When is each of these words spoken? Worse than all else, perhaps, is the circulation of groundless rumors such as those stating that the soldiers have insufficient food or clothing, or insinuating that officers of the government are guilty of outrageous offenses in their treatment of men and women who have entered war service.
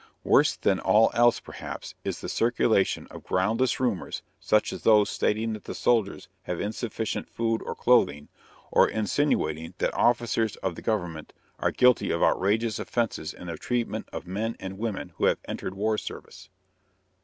Worse 0.23 0.55
than 0.55 0.79
all 0.79 1.11
else, 1.13 1.39
perhaps, 1.39 1.93
is 2.03 2.21
the 2.21 2.27
circulation 2.27 3.05
of 3.11 3.23
groundless 3.23 3.79
rumors 3.79 4.23
such 4.39 4.73
as 4.73 4.81
those 4.81 5.11
stating 5.11 5.53
that 5.53 5.65
the 5.65 5.75
soldiers 5.75 6.27
have 6.45 6.59
insufficient 6.59 7.29
food 7.29 7.61
or 7.61 7.75
clothing, 7.75 8.27
or 8.71 8.89
insinuating 8.89 9.75
that 9.77 9.93
officers 9.93 10.55
of 10.55 10.73
the 10.73 10.81
government 10.81 11.33
are 11.59 11.69
guilty 11.69 12.09
of 12.09 12.23
outrageous 12.23 12.79
offenses 12.79 13.31
in 13.31 13.45
their 13.45 13.57
treatment 13.57 14.09
of 14.11 14.25
men 14.25 14.55
and 14.59 14.79
women 14.79 15.09
who 15.17 15.25
have 15.25 15.37
entered 15.47 15.75
war 15.75 15.99
service. 15.99 16.49